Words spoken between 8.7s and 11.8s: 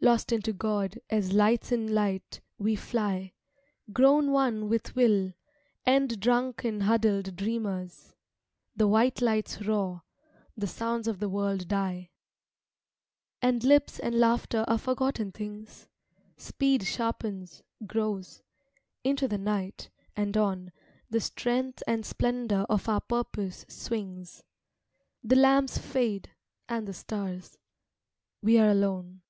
The white lights roar. The sounds of the world